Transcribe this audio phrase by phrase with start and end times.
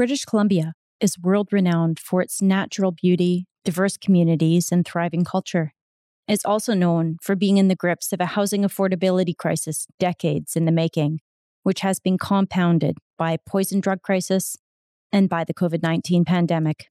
[0.00, 5.74] British Columbia is world renowned for its natural beauty, diverse communities, and thriving culture.
[6.26, 10.64] It's also known for being in the grips of a housing affordability crisis decades in
[10.64, 11.20] the making,
[11.64, 14.56] which has been compounded by a poison drug crisis
[15.12, 16.86] and by the COVID 19 pandemic.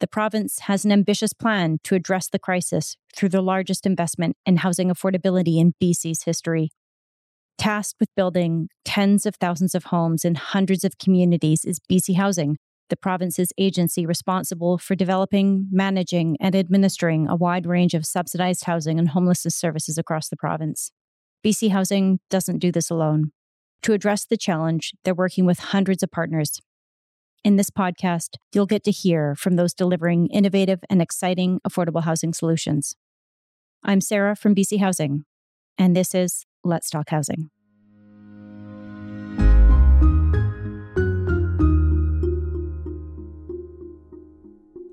[0.00, 4.56] The province has an ambitious plan to address the crisis through the largest investment in
[4.56, 6.72] housing affordability in BC's history.
[7.58, 12.56] Tasked with building tens of thousands of homes in hundreds of communities is BC Housing,
[12.90, 18.98] the province's agency responsible for developing, managing, and administering a wide range of subsidized housing
[18.98, 20.90] and homelessness services across the province.
[21.44, 23.30] BC Housing doesn't do this alone.
[23.82, 26.60] To address the challenge, they're working with hundreds of partners.
[27.44, 32.32] In this podcast, you'll get to hear from those delivering innovative and exciting affordable housing
[32.32, 32.96] solutions.
[33.82, 35.24] I'm Sarah from BC Housing,
[35.76, 37.50] and this is Let's Talk Housing.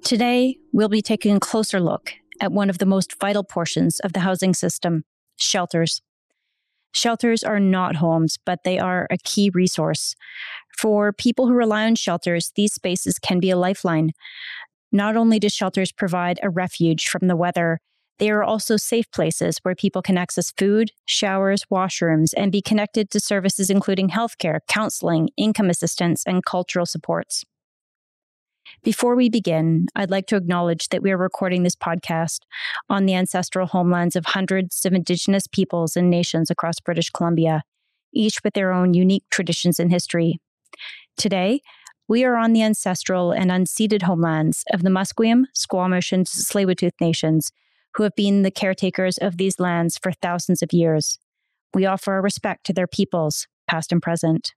[0.04, 4.12] Today, we'll be taking a closer look at one of the most vital portions of
[4.12, 5.06] the housing system
[5.38, 6.02] shelters.
[6.92, 10.16] Shelters are not homes, but they are a key resource.
[10.78, 14.12] For people who rely on shelters, these spaces can be a lifeline.
[14.92, 17.80] Not only do shelters provide a refuge from the weather,
[18.22, 23.10] they are also safe places where people can access food, showers, washrooms, and be connected
[23.10, 27.44] to services including healthcare, counseling, income assistance, and cultural supports.
[28.84, 32.42] Before we begin, I'd like to acknowledge that we are recording this podcast
[32.92, 37.64] on the ancestral homelands of hundreds of Indigenous peoples and nations across British Columbia,
[38.14, 40.40] each with their own unique traditions and history.
[41.18, 41.62] Today,
[42.08, 47.52] we are on the ancestral and unceded homelands of the Musqueam, Squamish, and Tsleil-Waututh nations,
[47.96, 51.20] who have been the caretakers of these lands for thousands of years.
[51.74, 54.54] We offer our respect to their peoples, past and present.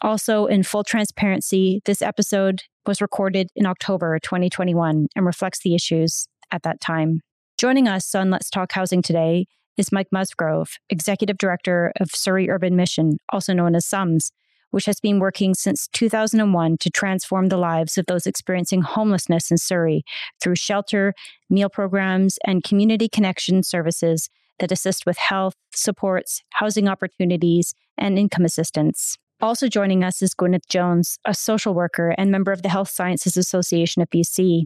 [0.00, 6.26] Also, in full transparency, this episode was recorded in October 2021 and reflects the issues
[6.50, 7.20] at that time.
[7.56, 9.46] Joining us on Let's Talk Housing today
[9.76, 14.30] is Mike Musgrove, Executive Director of Surrey Urban Mission, also known as SUMS,
[14.74, 19.56] which has been working since 2001 to transform the lives of those experiencing homelessness in
[19.56, 20.02] Surrey
[20.42, 21.14] through shelter,
[21.48, 28.44] meal programs, and community connection services that assist with health, supports, housing opportunities, and income
[28.44, 29.16] assistance.
[29.40, 33.36] Also joining us is Gwyneth Jones, a social worker and member of the Health Sciences
[33.36, 34.64] Association of BC.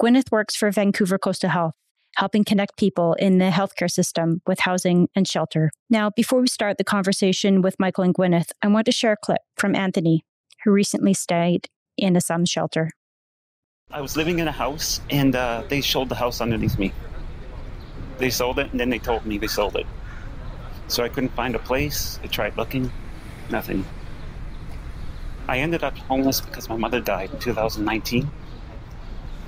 [0.00, 1.74] Gwyneth works for Vancouver Coastal Health,
[2.16, 5.70] helping connect people in the healthcare system with housing and shelter.
[5.90, 9.16] Now, before we start the conversation with Michael and Gwyneth, I want to share a
[9.16, 10.24] clip from Anthony,
[10.64, 12.90] who recently stayed in a SUM shelter.
[13.90, 16.92] I was living in a house and uh, they sold the house underneath me.
[18.18, 19.86] They sold it and then they told me they sold it.
[20.88, 22.18] So I couldn't find a place.
[22.22, 22.90] I tried looking,
[23.50, 23.84] nothing.
[25.48, 28.30] I ended up homeless because my mother died in 2019,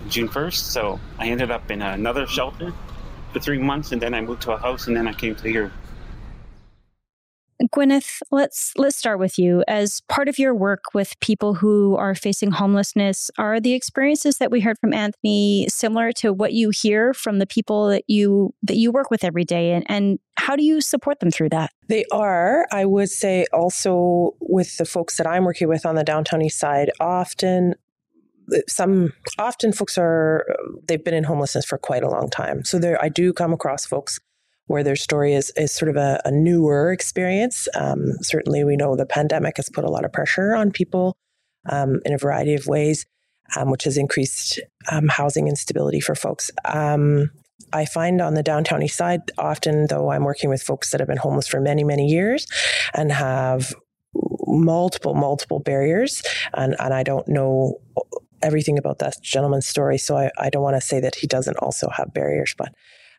[0.08, 0.54] June 1st.
[0.54, 2.72] So I ended up in another shelter
[3.32, 5.48] for three months, and then I moved to a house, and then I came to
[5.48, 5.72] here.
[7.72, 9.62] Gwyneth, let's let's start with you.
[9.68, 14.50] As part of your work with people who are facing homelessness, are the experiences that
[14.50, 18.76] we heard from Anthony similar to what you hear from the people that you that
[18.76, 21.70] you work with every day and, and how do you support them through that?
[21.88, 22.66] They are.
[22.72, 26.58] I would say also with the folks that I'm working with on the downtown east
[26.58, 27.74] side, often
[28.68, 30.44] some often folks are
[30.86, 32.64] they've been in homelessness for quite a long time.
[32.64, 34.18] So there I do come across folks
[34.66, 37.68] where their story is, is sort of a, a newer experience.
[37.74, 41.16] Um, certainly, we know the pandemic has put a lot of pressure on people
[41.68, 43.04] um, in a variety of ways,
[43.56, 46.50] um, which has increased um, housing instability for folks.
[46.64, 47.30] Um,
[47.72, 51.08] I find on the downtown east side, often though I'm working with folks that have
[51.08, 52.46] been homeless for many, many years
[52.94, 53.74] and have
[54.46, 56.22] multiple, multiple barriers.
[56.54, 57.80] And, and I don't know
[58.44, 61.56] everything about that gentleman's story, so I, I don't want to say that he doesn't
[61.56, 62.72] also have barriers, but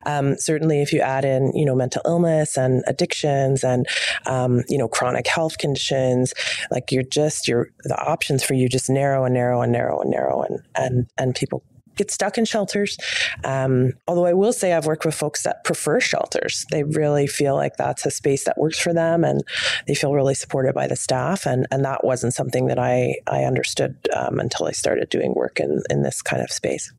[0.05, 3.87] um, certainly, if you add in, you know, mental illness and addictions and,
[4.27, 6.33] um, you know, chronic health conditions,
[6.69, 10.11] like you're just, you're, the options for you just narrow and narrow and narrow and
[10.11, 11.63] narrow and, and, and people
[11.95, 12.97] get stuck in shelters.
[13.43, 16.65] Um, although I will say I've worked with folks that prefer shelters.
[16.71, 19.43] They really feel like that's a space that works for them and
[19.87, 21.45] they feel really supported by the staff.
[21.45, 25.59] And, and that wasn't something that I, I understood um, until I started doing work
[25.59, 26.91] in, in this kind of space.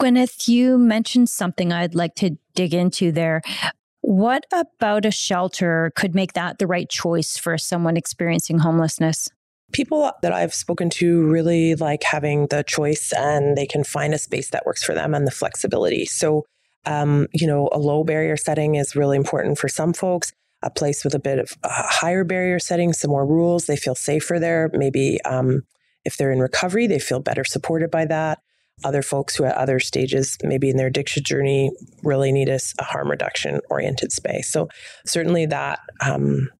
[0.00, 3.42] Gwyneth, you mentioned something I'd like to dig into there.
[4.00, 9.28] What about a shelter could make that the right choice for someone experiencing homelessness?
[9.72, 14.18] People that I've spoken to really like having the choice and they can find a
[14.18, 16.04] space that works for them and the flexibility.
[16.06, 16.44] So,
[16.84, 20.32] um, you know, a low barrier setting is really important for some folks.
[20.62, 23.66] a place with a bit of a higher barrier setting, some more rules.
[23.66, 24.70] They feel safer there.
[24.72, 25.62] Maybe um,
[26.04, 28.40] if they're in recovery, they feel better supported by that.
[28.84, 31.70] Other folks who at other stages, maybe in their addiction journey,
[32.02, 34.52] really need a, a harm reduction oriented space.
[34.52, 34.68] So
[35.06, 36.50] certainly that um,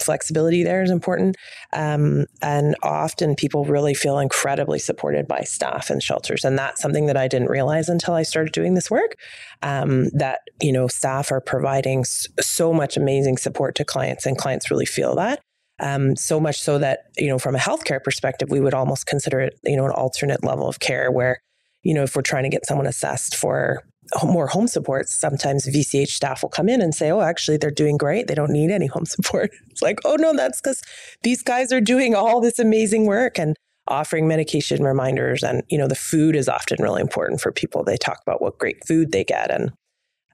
[0.00, 1.36] flexibility there is important.
[1.72, 6.44] Um, and often people really feel incredibly supported by staff and shelters.
[6.44, 9.16] And that's something that I didn't realize until I started doing this work.
[9.62, 14.70] Um, that, you know, staff are providing so much amazing support to clients and clients
[14.70, 15.40] really feel that.
[15.80, 19.40] Um, so much so that, you know, from a healthcare perspective, we would almost consider
[19.40, 21.42] it, you know, an alternate level of care where,
[21.82, 23.82] you know, if we're trying to get someone assessed for
[24.24, 27.96] more home support, sometimes VCH staff will come in and say, Oh, actually, they're doing
[27.96, 28.26] great.
[28.26, 29.50] They don't need any home support.
[29.70, 30.82] It's like, Oh, no, that's because
[31.22, 33.56] these guys are doing all this amazing work and
[33.88, 35.42] offering medication reminders.
[35.42, 37.82] And, you know, the food is often really important for people.
[37.82, 39.50] They talk about what great food they get.
[39.50, 39.72] And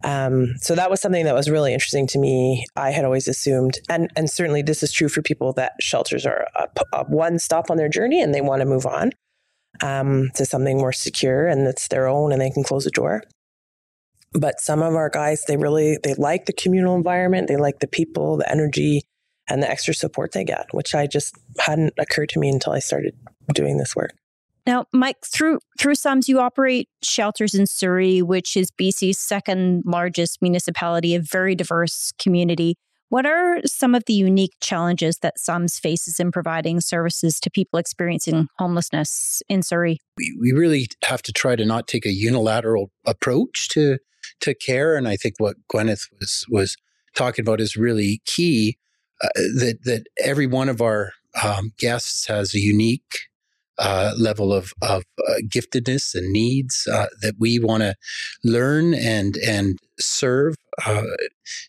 [0.04, 2.66] um, so that was something that was really interesting to me.
[2.76, 6.46] I had always assumed, and, and certainly this is true for people that shelters are
[6.56, 9.12] a, a one stop on their journey and they want to move on
[9.82, 13.22] um, to something more secure and it's their own and they can close the door
[14.40, 17.48] but some of our guys they really they like the communal environment.
[17.48, 19.02] They like the people the energy
[19.48, 22.78] and the extra support they get which i just hadn't occurred to me until i
[22.78, 23.14] started
[23.54, 24.12] doing this work.
[24.66, 30.42] Now mike through through sums you operate shelters in surrey which is bc's second largest
[30.42, 32.76] municipality a very diverse community
[33.10, 37.78] what are some of the unique challenges that SUMS faces in providing services to people
[37.78, 39.98] experiencing homelessness in Surrey?
[40.16, 43.98] We, we really have to try to not take a unilateral approach to
[44.40, 44.96] to care.
[44.96, 46.76] And I think what Gwyneth was was
[47.14, 48.76] talking about is really key.
[49.22, 51.12] Uh, that that every one of our
[51.42, 53.28] um, guests has a unique
[53.78, 57.94] uh, level of of uh, giftedness and needs uh, that we want to
[58.44, 60.54] learn and and serve.
[60.84, 61.02] Uh,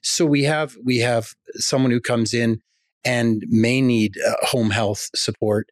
[0.02, 2.62] so we have we have someone who comes in
[3.06, 5.68] and may need uh, home health support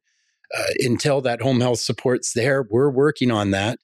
[0.79, 3.79] until that home health support's there, we're working on that,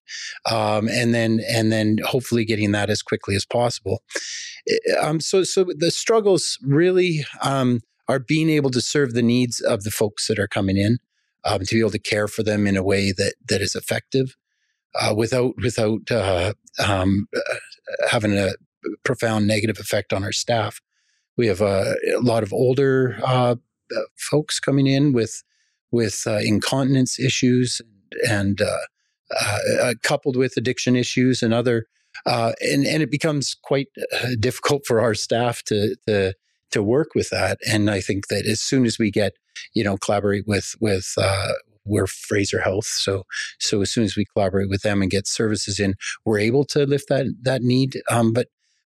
[0.49, 4.01] um, and then and then hopefully getting that as quickly as possible.
[5.01, 9.83] Um, so so the struggles really um, are being able to serve the needs of
[9.83, 10.99] the folks that are coming in,
[11.45, 14.35] um, to be able to care for them in a way that that is effective,
[14.99, 16.53] uh, without without uh,
[16.85, 17.55] um, uh,
[18.09, 18.51] having a
[19.03, 20.81] profound negative effect on our staff.
[21.37, 23.55] We have a lot of older uh,
[24.17, 25.43] folks coming in with
[25.91, 27.81] with uh, incontinence issues
[28.27, 28.77] and uh,
[29.39, 31.85] uh, uh, coupled with addiction issues and other
[32.25, 33.87] uh, and and it becomes quite
[34.39, 36.33] difficult for our staff to to
[36.71, 39.33] to work with that and I think that as soon as we get
[39.73, 41.15] you know collaborate with with
[41.85, 42.85] we're Fraser Health.
[42.85, 43.23] So,
[43.59, 45.95] so as soon as we collaborate with them and get services in,
[46.25, 48.01] we're able to lift that that need.
[48.09, 48.47] Um, but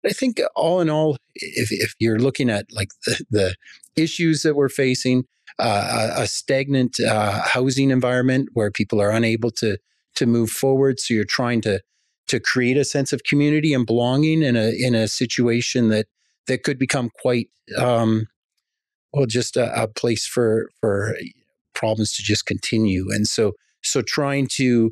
[0.06, 3.56] I think all in all, if if you're looking at like the, the
[3.96, 5.26] issues that we're facing,
[5.60, 9.78] uh, a stagnant uh, housing environment where people are unable to
[10.16, 11.00] to move forward.
[11.00, 11.82] So you're trying to
[12.28, 16.08] to create a sense of community and belonging in a in a situation that
[16.48, 18.28] that could become quite um,
[19.14, 21.16] well just a, a place for for
[21.74, 23.08] problems to just continue.
[23.12, 23.54] And so
[23.84, 24.92] so trying to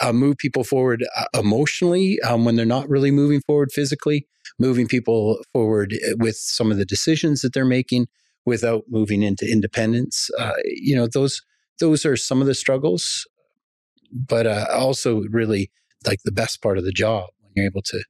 [0.00, 4.26] uh, move people forward uh, emotionally um, when they're not really moving forward physically,
[4.58, 8.06] moving people forward uh, with some of the decisions that they're making,
[8.44, 10.30] without moving into independence.
[10.38, 11.42] Uh, you know, those
[11.80, 13.26] those are some of the struggles,
[14.12, 15.70] but uh, also really
[16.06, 18.02] like the best part of the job when you're able to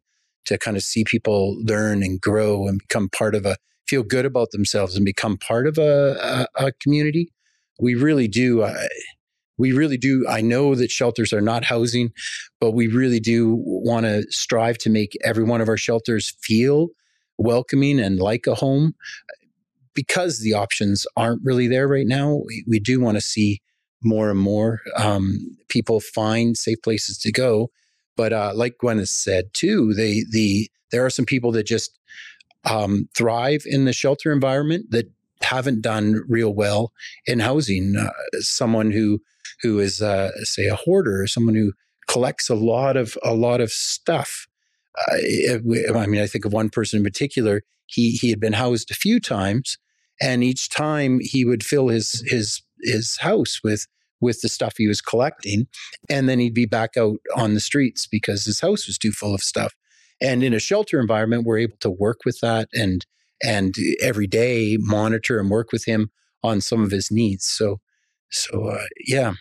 [0.45, 3.57] to kind of see people learn and grow and become part of a
[3.93, 7.31] feel good about themselves and become part of a, a, a community.
[7.79, 8.63] We really do.
[8.63, 8.89] Uh,
[9.59, 10.25] we really do.
[10.27, 12.11] I know that shelters are not housing,
[12.59, 16.89] but we really do want to strive to make every one of our shelters feel
[17.37, 18.95] welcoming and like a home
[19.93, 23.61] because the options aren't really there right now, we, we do want to see
[24.03, 25.37] more and more um,
[25.69, 27.69] people find safe places to go.
[28.17, 31.99] But uh, like Gwen has said too, they the there are some people that just
[32.65, 35.11] um, thrive in the shelter environment that
[35.43, 36.93] haven't done real well
[37.27, 37.97] in housing.
[37.97, 39.21] Uh, someone who
[39.61, 41.73] who is uh, say a hoarder, someone who
[42.09, 44.47] collects a lot of a lot of stuff.
[44.99, 45.55] Uh,
[45.95, 47.63] I mean, I think of one person in particular.
[47.87, 49.79] He he had been housed a few times,
[50.21, 53.87] and each time he would fill his his his house with
[54.21, 55.67] with the stuff he was collecting
[56.09, 59.35] and then he'd be back out on the streets because his house was too full
[59.35, 59.75] of stuff
[60.23, 63.07] and in a shelter environment we're able to work with that and
[63.43, 66.11] and every day monitor and work with him
[66.43, 67.81] on some of his needs so
[68.31, 69.35] so uh, yeah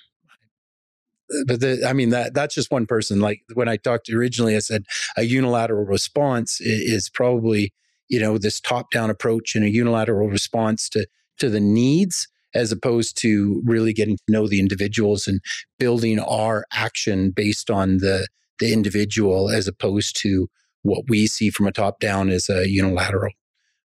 [1.48, 3.22] but the, I mean that that's just one person.
[3.22, 4.84] Like when I talked originally, I said
[5.16, 7.72] a unilateral response is, is probably
[8.12, 11.08] you know, this top down approach and a unilateral response to,
[11.40, 15.40] to the needs as opposed to really getting to know the individuals and
[15.80, 18.28] building our action based on the,
[18.60, 20.50] the individual as opposed to
[20.84, 23.34] what we see from a top down is a unilateral.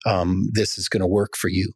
[0.05, 1.73] Um, this is going to work for you.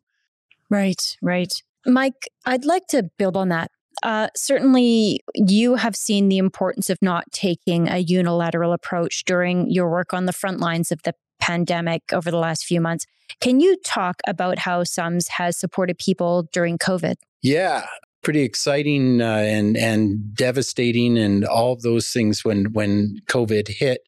[0.70, 1.52] Right, right.
[1.86, 3.72] Mike, I'd like to build on that.
[4.04, 9.90] Uh, certainly, you have seen the importance of not taking a unilateral approach during your
[9.90, 13.06] work on the front lines of the pandemic over the last few months.
[13.42, 17.16] Can you talk about how SUMS has supported people during COVID?
[17.42, 17.86] Yeah,
[18.24, 24.02] pretty exciting uh, and and devastating, and all of those things when when COVID hit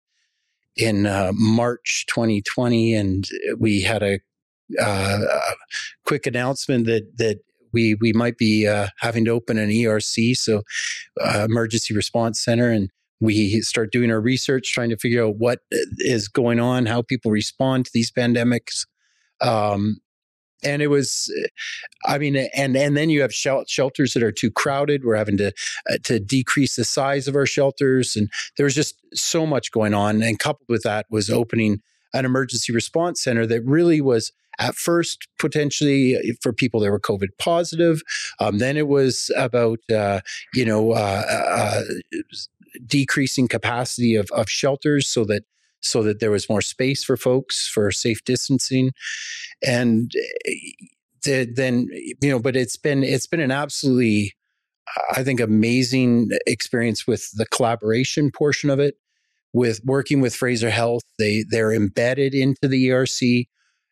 [0.75, 4.19] in uh, March 2020, and we had a,
[4.79, 5.19] uh,
[6.05, 7.39] quick announcement that that
[7.73, 10.61] we we might be uh, having to open an ERC, so
[11.19, 15.59] uh, emergency response center, and we start doing our research, trying to figure out what
[15.99, 18.85] is going on, how people respond to these pandemics.
[19.41, 19.97] Um,
[20.63, 21.31] and it was,
[22.05, 25.03] I mean, and and then you have shelters that are too crowded.
[25.03, 25.51] We're having to
[25.89, 29.93] uh, to decrease the size of our shelters, and there was just so much going
[29.93, 30.21] on.
[30.21, 31.81] And coupled with that was opening
[32.13, 36.99] an emergency response center that really was at first potentially uh, for people that were
[36.99, 38.01] COVID positive.
[38.39, 40.21] Um, then it was about uh,
[40.53, 41.81] you know uh, uh,
[42.85, 45.43] decreasing capacity of, of shelters so that
[45.81, 48.91] so that there was more space for folks for safe distancing.
[49.65, 50.11] And
[50.45, 50.53] eh,
[51.23, 54.33] the, then you know but it's been it's been an absolutely
[55.11, 58.95] i think amazing experience with the collaboration portion of it
[59.53, 61.03] with working with fraser health.
[61.19, 63.47] They they're embedded into the erc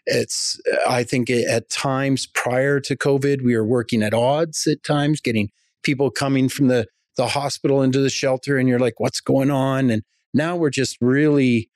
[0.08, 5.22] it's i think at times prior to covid we were working at odds at times
[5.22, 5.52] getting
[5.84, 6.88] people coming from the
[7.20, 9.90] the hospital into the shelter and you're like what's going on?
[9.90, 10.04] And
[10.34, 11.70] now we're just really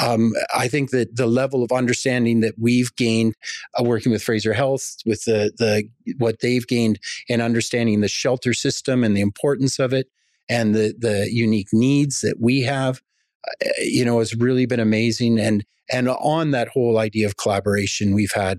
[0.00, 3.34] um, I think that the level of understanding that we've gained
[3.78, 5.88] uh, working with Fraser Health, with the the
[6.18, 10.08] what they've gained in understanding the shelter system and the importance of it,
[10.48, 13.02] and the the unique needs that we have,
[13.48, 15.38] uh, you know, has really been amazing.
[15.38, 18.58] And and on that whole idea of collaboration, we've had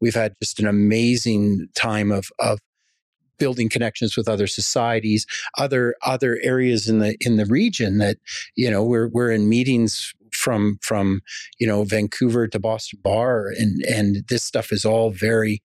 [0.00, 2.58] we've had just an amazing time of of
[3.38, 8.18] building connections with other societies, other other areas in the in the region that
[8.56, 11.20] you know we're we're in meetings from from
[11.58, 15.62] you know Vancouver to Boston Bar, and and this stuff is all very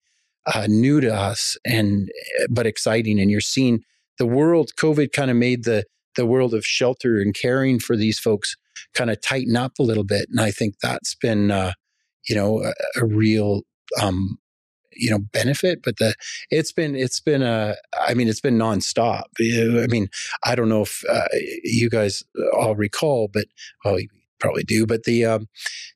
[0.54, 2.08] uh, new to us and
[2.48, 3.18] but exciting.
[3.18, 3.80] And you're seeing
[4.18, 4.70] the world.
[4.78, 5.84] COVID kind of made the
[6.16, 8.56] the world of shelter and caring for these folks
[8.94, 11.72] kind of tighten up a little bit, and I think that's been uh,
[12.28, 13.62] you know a, a real
[14.00, 14.38] um,
[14.92, 16.14] you know benefit but the
[16.50, 20.08] it's been it's been a i mean it's been nonstop i mean
[20.44, 21.28] i don't know if uh,
[21.62, 23.46] you guys all recall but
[23.84, 23.98] oh
[24.40, 25.46] probably do, but the, um,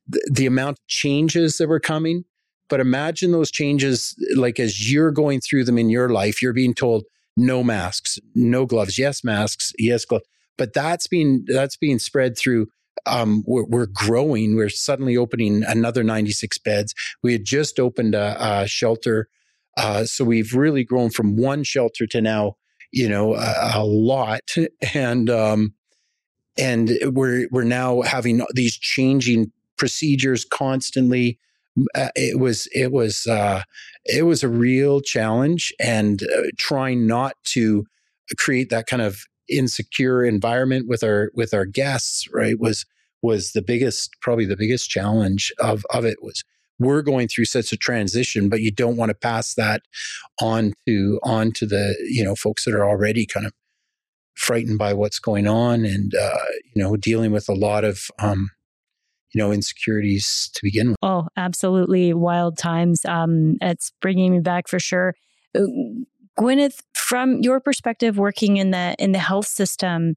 [0.07, 2.25] the, the amount of changes that were coming.
[2.69, 6.75] But imagine those changes, like as you're going through them in your life, you're being
[6.75, 7.05] told
[7.37, 10.25] no masks, no gloves, yes masks, yes gloves.
[10.59, 12.69] But that's being that's being spread through.
[13.05, 14.55] Um, we're, we're, growing.
[14.55, 16.95] We're suddenly opening another 96 beds.
[17.23, 19.29] We had just opened a, a shelter,
[19.77, 22.55] uh, so we've really grown from one shelter to now,
[22.93, 24.55] you know, a, a lot.
[24.95, 25.75] And um,
[26.59, 31.39] and we're we're now having these changing procedures constantly.
[31.95, 33.63] Uh, it was it was uh,
[34.05, 37.87] it was a real challenge, and uh, trying not to
[38.39, 42.29] create that kind of insecure environment with our with our guests.
[42.33, 42.85] Right was
[43.23, 46.45] was the biggest probably the biggest challenge of of it was
[46.79, 49.83] we're going through such a transition, but you don't want to pass that
[50.41, 53.53] on to on to the you know folks that are already kind of
[54.35, 58.51] frightened by what's going on and uh, you know dealing with a lot of um,
[59.33, 60.97] you know insecurities to begin with.
[61.03, 63.05] Oh, absolutely wild times.
[63.05, 65.15] Um, it's bringing me back for sure.
[65.57, 65.67] Uh,
[66.39, 70.15] Gwyneth, from your perspective, working in the in the health system,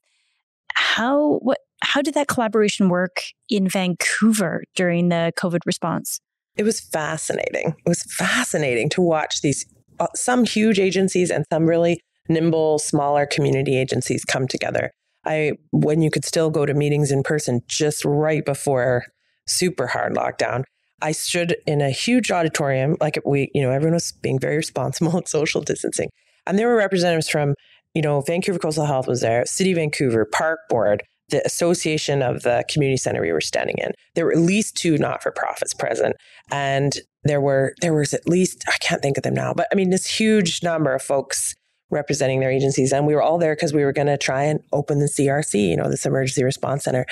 [0.74, 6.20] how what how did that collaboration work in Vancouver during the COVID response?
[6.58, 7.76] It was fascinating.
[7.86, 9.66] It was fascinating to watch these
[10.00, 14.92] uh, some huge agencies and some really nimble, smaller community agencies come together.
[15.26, 19.06] I when you could still go to meetings in person just right before
[19.48, 20.64] super hard lockdown.
[21.02, 25.18] I stood in a huge auditorium, like we, you know, everyone was being very responsible
[25.18, 26.10] at social distancing.
[26.48, 27.56] And there were representatives from,
[27.94, 32.64] you know, Vancouver Coastal Health was there, City Vancouver, Park Board, the association of the
[32.70, 33.92] community center we were standing in.
[34.14, 36.16] There were at least two not-for-profits present.
[36.52, 39.76] And there were there was at least, I can't think of them now, but I
[39.76, 41.56] mean this huge number of folks
[41.90, 42.92] representing their agencies.
[42.92, 45.70] And we were all there because we were going to try and open the CRC,
[45.70, 47.06] you know, this emergency response center.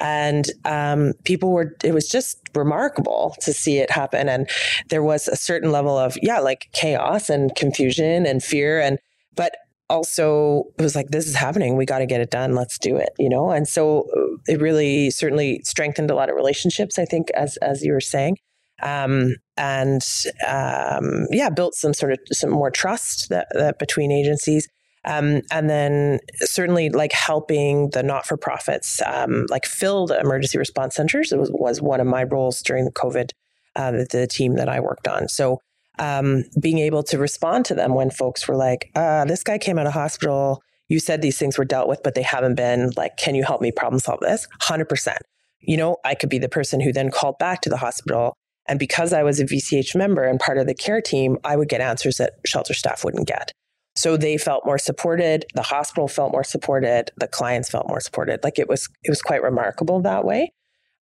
[0.00, 4.28] And um, people were, it was just remarkable to see it happen.
[4.28, 4.48] And
[4.90, 8.80] there was a certain level of, yeah, like chaos and confusion and fear.
[8.80, 8.98] And,
[9.34, 9.56] but
[9.90, 12.96] also it was like this is happening we got to get it done let's do
[12.96, 17.06] it you know and so uh, it really certainly strengthened a lot of relationships i
[17.06, 18.36] think as as you were saying
[18.82, 20.02] um, and
[20.46, 24.68] um, yeah built some sort of some more trust that, that between agencies
[25.04, 31.32] um, and then certainly like helping the not-for-profits um, like fill the emergency response centers
[31.32, 33.30] was, was one of my roles during the covid
[33.76, 35.60] uh, the, the team that i worked on so
[35.98, 39.78] um, being able to respond to them when folks were like, uh, this guy came
[39.78, 40.62] out of hospital.
[40.88, 42.90] You said these things were dealt with, but they haven't been.
[42.96, 44.46] Like, can you help me problem solve this?
[44.62, 45.16] 100%.
[45.60, 48.36] You know, I could be the person who then called back to the hospital.
[48.68, 51.68] And because I was a VCH member and part of the care team, I would
[51.68, 53.52] get answers that shelter staff wouldn't get.
[53.96, 55.44] So they felt more supported.
[55.54, 57.10] The hospital felt more supported.
[57.16, 58.44] The clients felt more supported.
[58.44, 60.52] Like it was, it was quite remarkable that way.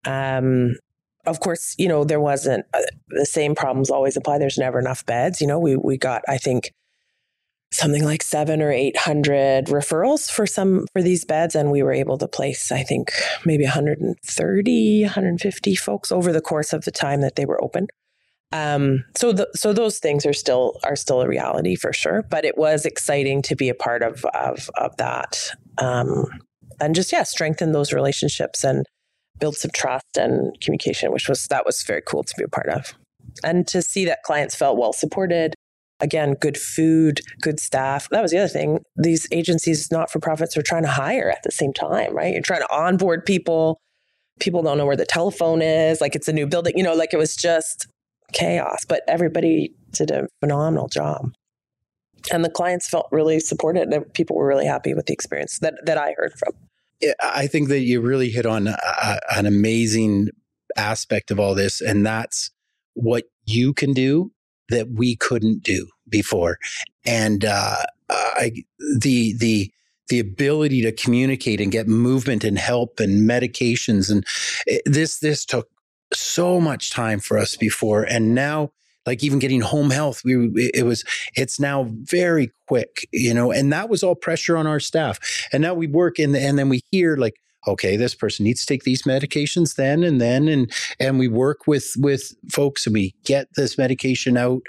[0.06, 0.76] Um,
[1.26, 4.38] of course, you know, there wasn't uh, the same problems always apply.
[4.38, 5.42] There's never enough beds.
[5.42, 6.72] You know, we, we got, I think,
[7.76, 11.56] something like seven or 800 referrals for some, for these beds.
[11.56, 13.12] And we were able to place, I think,
[13.46, 17.88] maybe 130, 150 folks over the course of the time that they were open.
[18.52, 22.24] Um, so the, so those things are still, are still a reality for sure.
[22.30, 25.50] But it was exciting to be a part of, of, of that.
[25.78, 26.26] Um,
[26.80, 28.86] and just, yeah, strengthen those relationships and,
[29.40, 32.70] build some trust and communication, which was that was very cool to be a part
[32.70, 32.94] of.
[33.44, 35.56] And to see that clients felt well supported.
[36.02, 38.10] Again, good food, good staff.
[38.10, 38.80] That was the other thing.
[38.98, 42.34] These agencies, not for profits, are trying to hire at the same time, right?
[42.34, 43.80] You're trying to onboard people.
[44.40, 46.02] People don't know where the telephone is.
[46.02, 47.88] Like it's a new building, you know, like it was just
[48.34, 51.32] chaos, but everybody did a phenomenal job.
[52.32, 53.88] And the clients felt really supported.
[53.88, 56.54] And people were really happy with the experience that, that I heard from.
[57.22, 60.30] I think that you really hit on a, an amazing
[60.76, 62.52] aspect of all this, and that's
[62.94, 64.32] what you can do
[64.70, 66.58] that we couldn't do before,
[67.06, 67.78] and uh,
[68.10, 68.52] I,
[68.98, 69.72] the the
[70.08, 74.24] the ability to communicate and get movement and help and medications and
[74.68, 75.68] it, this this took
[76.14, 78.72] so much time for us before, and now
[79.06, 81.04] like even getting home health we it was
[81.36, 85.20] it's now very quick you know and that was all pressure on our staff.
[85.52, 87.36] And now we work in the, and then we hear like
[87.68, 91.68] okay this person needs to take these medications then and then and and we work
[91.68, 94.62] with with folks and we get this medication out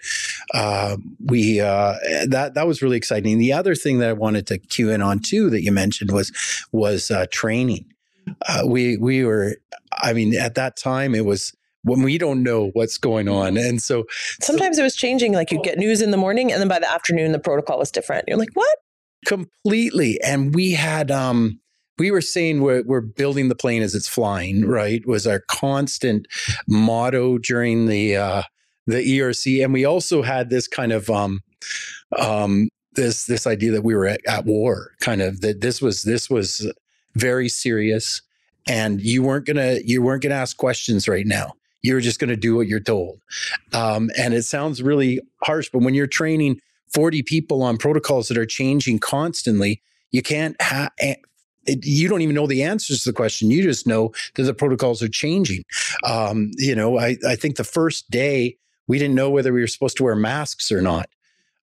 [0.55, 1.95] uh, we uh,
[2.27, 5.19] that that was really exciting the other thing that i wanted to cue in on
[5.19, 6.33] too that you mentioned was
[6.73, 7.85] was uh, training
[8.49, 9.57] uh, we we were
[10.03, 11.55] i mean at that time it was
[11.87, 13.57] when we don't know what's going on.
[13.57, 14.05] And so
[14.41, 15.33] sometimes so, it was changing.
[15.33, 17.93] Like you'd get news in the morning, and then by the afternoon, the protocol was
[17.93, 18.25] different.
[18.27, 18.79] You're like, what?
[19.25, 20.21] Completely.
[20.23, 21.61] And we had, um,
[21.99, 25.07] we were saying we're, we're building the plane as it's flying, right?
[25.07, 26.27] Was our constant
[26.69, 28.43] motto during the, uh,
[28.87, 29.65] the ERC.
[29.65, 31.41] And we also had this kind of, um,
[32.19, 36.05] um, this, this idea that we were at, at war kind of that this was,
[36.05, 36.71] this was
[37.15, 38.23] very serious
[38.69, 41.53] and you weren't gonna you weren't gonna ask questions right now
[41.87, 43.21] you're just going to do what you're told.
[43.73, 46.61] Um, and it sounds really harsh, but when you're training
[46.93, 49.81] 40 people on protocols that are changing constantly,
[50.11, 50.57] you can't
[51.69, 51.85] have.
[51.85, 53.51] You don't even know the answers to the question.
[53.51, 55.65] You just know that the protocols are changing.
[56.05, 58.57] Um, you know, I, I think the first day
[58.89, 61.09] we didn't know whether we were supposed to wear masks or not,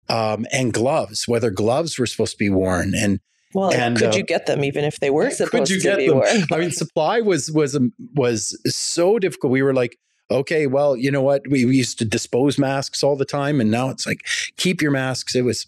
[0.10, 3.20] um, and gloves, whether gloves were supposed to be worn, and
[3.54, 5.92] well, and, could uh, you get them even if they were supposed could you get
[5.92, 6.18] to be them?
[6.18, 6.44] worn?
[6.52, 9.52] I mean, supply was was um, was so difficult.
[9.52, 9.98] We were like,
[10.30, 11.44] okay, well, you know what?
[11.50, 14.26] We, we used to dispose masks all the time, and now it's like
[14.58, 15.36] keep your masks.
[15.36, 15.68] It was,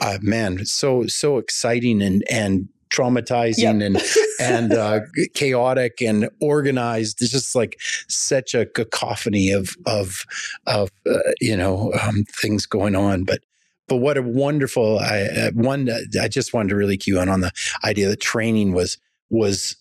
[0.00, 3.80] uh, man, so so exciting and and traumatizing yep.
[3.80, 4.02] and
[4.40, 5.00] and uh,
[5.34, 7.22] chaotic and organized.
[7.22, 10.24] It's just like such a cacophony of of
[10.66, 13.40] of uh, you know um, things going on, but.
[13.88, 15.00] But what a wonderful!
[15.00, 15.90] I uh, one.
[16.18, 17.50] I just wanted to really cue in on the
[17.84, 18.96] idea that training was
[19.28, 19.76] was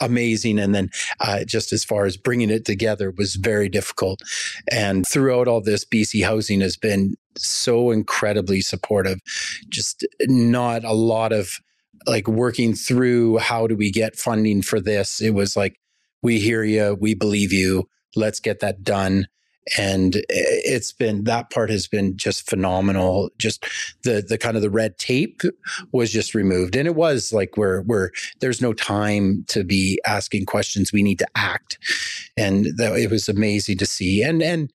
[0.00, 0.58] amazing.
[0.58, 0.90] And then
[1.20, 4.22] uh, just as far as bringing it together was very difficult.
[4.70, 9.18] And throughout all this, BC Housing has been so incredibly supportive.
[9.68, 11.60] Just not a lot of
[12.06, 15.20] like working through how do we get funding for this.
[15.20, 15.78] It was like,
[16.22, 19.26] we hear you, we believe you, let's get that done
[19.76, 23.66] and it's been that part has been just phenomenal just
[24.04, 25.42] the the kind of the red tape
[25.92, 30.46] was just removed and it was like where where there's no time to be asking
[30.46, 31.78] questions we need to act
[32.36, 34.72] and that it was amazing to see and and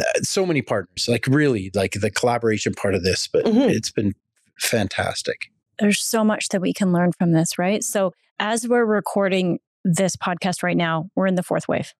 [0.00, 3.70] uh, so many partners like really like the collaboration part of this but mm-hmm.
[3.70, 4.14] it's been
[4.58, 5.49] fantastic
[5.80, 10.16] there's so much that we can learn from this right so as we're recording this
[10.16, 11.92] podcast right now, we're in the fourth wave.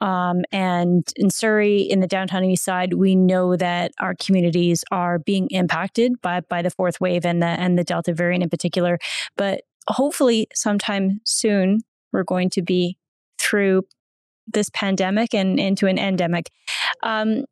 [0.00, 5.18] Um, and in Surrey, in the downtown east side, we know that our communities are
[5.18, 8.98] being impacted by by the fourth wave and the and the Delta variant in particular.
[9.36, 11.78] But hopefully, sometime soon,
[12.12, 12.98] we're going to be
[13.40, 13.84] through
[14.46, 16.50] this pandemic and into an endemic.
[17.02, 17.44] Um,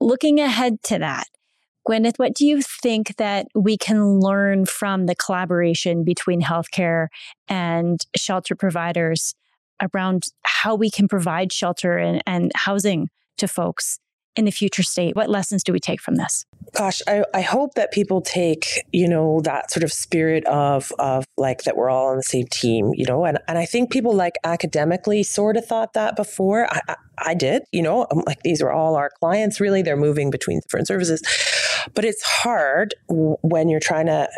[0.00, 1.28] looking ahead to that,
[1.88, 7.08] Gwyneth, what do you think that we can learn from the collaboration between healthcare
[7.48, 9.34] and shelter providers
[9.92, 13.98] around how we can provide shelter and, and housing to folks
[14.36, 15.16] in the future state?
[15.16, 16.44] What lessons do we take from this?
[16.72, 21.24] Gosh, I, I hope that people take, you know, that sort of spirit of of
[21.36, 24.14] like that we're all on the same team, you know, and, and I think people
[24.14, 26.72] like academically sort of thought that before.
[26.72, 29.82] I, I, I did, you know, I'm like these are all our clients really.
[29.82, 31.22] They're moving between different services.
[31.94, 34.28] But it's hard when you're trying to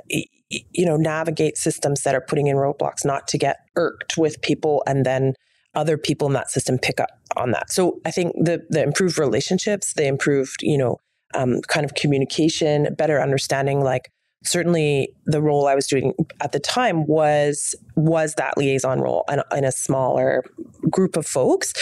[0.50, 4.82] you know navigate systems that are putting in roadblocks not to get irked with people
[4.86, 5.34] and then
[5.74, 7.70] other people in that system pick up on that.
[7.70, 10.98] So I think the the improved relationships, the improved, you know,
[11.34, 14.10] um, kind of communication, better understanding, like
[14.44, 19.42] certainly the role I was doing at the time was was that liaison role in,
[19.56, 20.44] in a smaller
[20.90, 21.72] group of folks.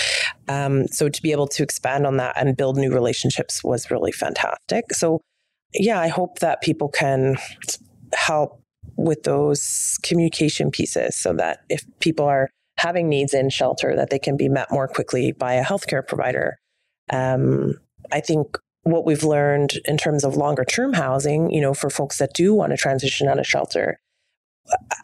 [0.49, 4.13] Um, so to be able to expand on that and build new relationships was really
[4.13, 4.93] fantastic.
[4.93, 5.21] So
[5.75, 7.37] yeah, I hope that people can
[8.15, 8.61] help
[8.97, 14.19] with those communication pieces so that if people are having needs in shelter that they
[14.19, 16.59] can be met more quickly by a healthcare provider.
[17.11, 17.75] Um,
[18.11, 22.19] I think what we've learned in terms of longer term housing, you know, for folks
[22.19, 24.01] that do want to transition out of shelter,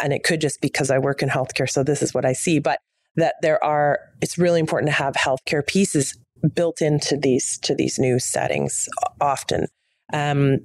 [0.00, 2.59] and it could just because I work in healthcare, so this is what I see,
[2.59, 2.81] but
[3.16, 6.18] that there are, it's really important to have healthcare pieces
[6.54, 8.88] built into these to these new settings
[9.20, 9.66] often.
[10.12, 10.59] Um,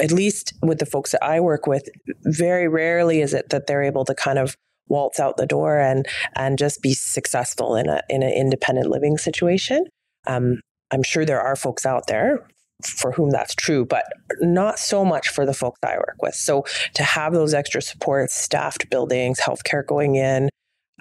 [0.00, 1.88] at least with the folks that I work with,
[2.24, 4.56] very rarely is it that they're able to kind of
[4.88, 9.18] waltz out the door and and just be successful in a in an independent living
[9.18, 9.84] situation.
[10.26, 12.46] Um, I'm sure there are folks out there
[12.84, 14.04] for whom that's true, but
[14.40, 16.34] not so much for the folks I work with.
[16.34, 20.48] So to have those extra supports, staffed buildings, healthcare going in,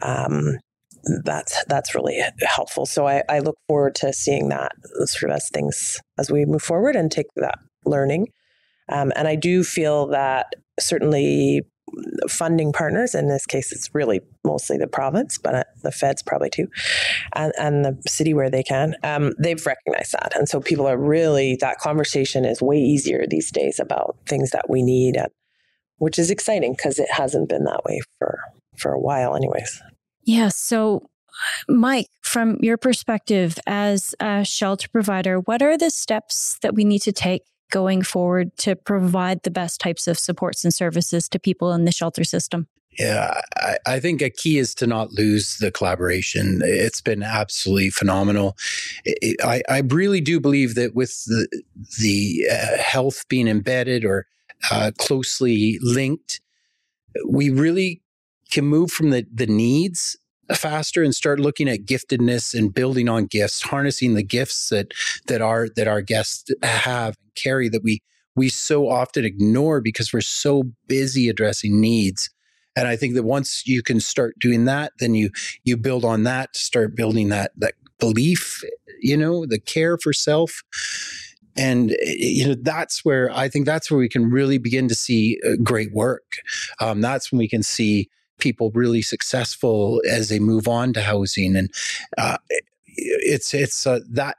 [0.01, 0.59] um,
[1.23, 2.85] that's that's really helpful.
[2.85, 4.71] So I, I look forward to seeing that
[5.05, 8.27] sort of as things as we move forward and take that learning.
[8.89, 11.61] Um, and I do feel that certainly
[12.29, 13.15] funding partners.
[13.15, 16.67] In this case, it's really mostly the province, but uh, the feds probably too,
[17.33, 18.95] and, and the city where they can.
[19.03, 23.51] Um, they've recognized that, and so people are really that conversation is way easier these
[23.51, 25.17] days about things that we need,
[25.97, 28.39] which is exciting because it hasn't been that way for
[28.77, 29.81] for a while, anyways.
[30.23, 30.49] Yeah.
[30.49, 31.09] So
[31.67, 37.01] Mike, from your perspective as a shelter provider, what are the steps that we need
[37.03, 41.73] to take going forward to provide the best types of supports and services to people
[41.73, 42.67] in the shelter system?
[42.99, 46.59] Yeah, I, I, think a key is to not lose the collaboration.
[46.61, 48.57] It's been absolutely phenomenal.
[49.05, 51.47] It, I, I, really do believe that with the,
[52.01, 54.27] the uh, health being embedded or
[54.69, 56.41] uh, closely linked,
[57.25, 58.01] we really
[58.51, 60.17] can move from the, the needs
[60.55, 64.93] faster and start looking at giftedness and building on gifts, harnessing the gifts that
[65.27, 68.01] that our that our guests have and carry that we
[68.35, 72.29] we so often ignore because we're so busy addressing needs.
[72.75, 75.29] And I think that once you can start doing that, then you
[75.63, 78.63] you build on that to start building that that belief,
[79.01, 80.63] you know, the care for self
[81.57, 85.37] and you know that's where i think that's where we can really begin to see
[85.45, 86.35] uh, great work
[86.79, 88.09] um, that's when we can see
[88.41, 91.69] people really successful as they move on to housing, and
[92.17, 92.37] uh,
[92.87, 94.37] it's it's uh, that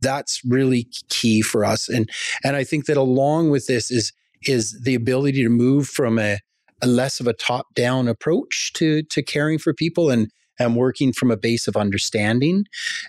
[0.00, 1.88] that's really key for us.
[1.88, 2.08] And
[2.44, 4.12] and I think that along with this is
[4.46, 6.38] is the ability to move from a,
[6.80, 11.12] a less of a top down approach to to caring for people and and working
[11.12, 12.64] from a base of understanding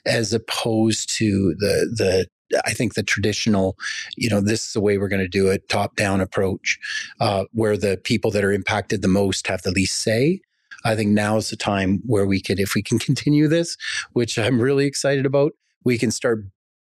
[0.06, 2.28] as opposed to the the
[2.65, 3.77] I think the traditional,
[4.15, 6.79] you know, this is the way we're going to do it, top down approach,
[7.19, 10.41] uh, where the people that are impacted the most have the least say.
[10.83, 13.77] I think now is the time where we could, if we can continue this,
[14.13, 16.45] which I'm really excited about, we can start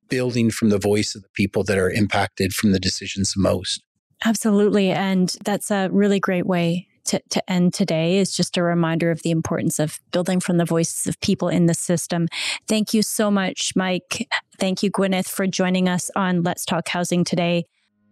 [0.09, 3.81] building from the voice of the people that are impacted from the decisions the most.
[4.25, 4.91] Absolutely.
[4.91, 9.21] And that's a really great way to, to end today is just a reminder of
[9.23, 12.27] the importance of building from the voices of people in the system.
[12.67, 14.27] Thank you so much, Mike.
[14.59, 17.65] Thank you, Gwyneth, for joining us on Let's Talk Housing today.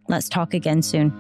[0.08, 1.12] Let's talk again soon.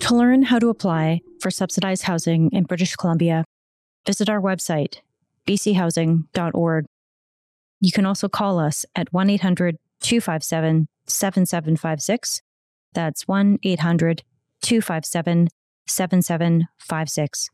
[0.00, 3.44] To learn how to apply for subsidized housing in British Columbia,
[4.06, 4.96] visit our website,
[5.46, 6.86] bchousing.org.
[7.80, 12.40] You can also call us at 1 800 257 7756
[12.94, 14.22] that's 1 800
[14.62, 15.48] 257
[15.86, 17.50] 7756.